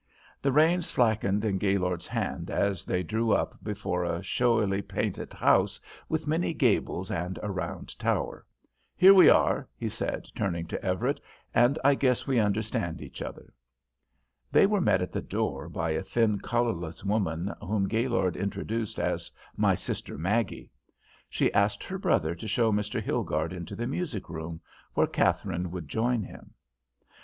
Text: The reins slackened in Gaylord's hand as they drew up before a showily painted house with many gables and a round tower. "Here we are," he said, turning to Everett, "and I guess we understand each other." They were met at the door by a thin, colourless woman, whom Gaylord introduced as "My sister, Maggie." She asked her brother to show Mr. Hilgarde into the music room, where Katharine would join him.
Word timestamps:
The 0.41 0.51
reins 0.51 0.87
slackened 0.87 1.45
in 1.45 1.59
Gaylord's 1.59 2.07
hand 2.07 2.49
as 2.49 2.85
they 2.85 3.03
drew 3.03 3.33
up 3.33 3.63
before 3.63 4.03
a 4.03 4.23
showily 4.23 4.81
painted 4.81 5.31
house 5.31 5.79
with 6.09 6.25
many 6.25 6.55
gables 6.55 7.11
and 7.11 7.37
a 7.43 7.51
round 7.51 7.99
tower. 7.99 8.43
"Here 8.95 9.13
we 9.13 9.29
are," 9.29 9.69
he 9.77 9.89
said, 9.89 10.25
turning 10.35 10.65
to 10.69 10.83
Everett, 10.83 11.19
"and 11.53 11.77
I 11.85 11.93
guess 11.93 12.25
we 12.25 12.39
understand 12.39 12.99
each 12.99 13.21
other." 13.21 13.53
They 14.51 14.65
were 14.65 14.81
met 14.81 15.03
at 15.03 15.11
the 15.11 15.21
door 15.21 15.69
by 15.69 15.91
a 15.91 16.01
thin, 16.01 16.39
colourless 16.39 17.03
woman, 17.03 17.53
whom 17.61 17.87
Gaylord 17.87 18.35
introduced 18.35 18.99
as 18.99 19.29
"My 19.55 19.75
sister, 19.75 20.17
Maggie." 20.17 20.71
She 21.29 21.53
asked 21.53 21.83
her 21.83 21.99
brother 21.99 22.33
to 22.33 22.47
show 22.47 22.71
Mr. 22.71 22.99
Hilgarde 23.03 23.55
into 23.55 23.75
the 23.75 23.85
music 23.85 24.29
room, 24.29 24.61
where 24.95 25.05
Katharine 25.05 25.69
would 25.69 25.87
join 25.87 26.23
him. 26.23 26.55